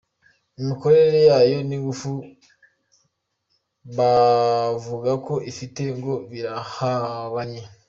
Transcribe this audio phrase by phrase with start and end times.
[0.61, 2.09] Imikorere yayo n’ingufu
[3.97, 7.61] bavuga ko ifite ngo birahabanye.